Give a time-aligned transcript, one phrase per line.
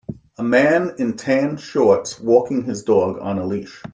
[0.39, 3.83] A man in tan shorts walking his dog on a leash.